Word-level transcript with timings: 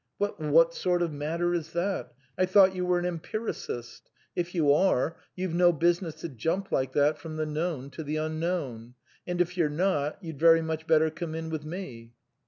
But 0.17 0.39
what 0.39 0.73
sort 0.73 1.03
of 1.03 1.13
matter 1.13 1.53
is 1.53 1.73
that? 1.73 2.15
I 2.35 2.47
thought 2.47 2.73
you 2.73 2.87
were 2.87 2.97
an 2.97 3.05
empiricist; 3.05 4.09
if 4.35 4.55
you 4.55 4.73
are, 4.73 5.15
you've 5.35 5.53
no 5.53 5.71
business 5.71 6.15
to 6.21 6.29
jump 6.29 6.71
like 6.71 6.93
that 6.93 7.19
from 7.19 7.35
the 7.37 7.45
known 7.45 7.91
to 7.91 8.03
the 8.03 8.15
unknown; 8.15 8.95
and 9.27 9.39
if 9.39 9.55
you're 9.55 9.69
not, 9.69 10.17
you'd 10.19 10.39
very 10.39 10.63
much 10.63 10.87
better 10.87 11.11
come 11.11 11.35
in 11.35 11.51
with 11.51 11.65
me. 11.65 12.13